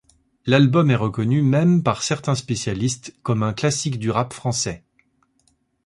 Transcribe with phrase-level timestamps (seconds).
[0.47, 4.83] L'album est reconnu même par certains spécialistes comme un classique du rap français.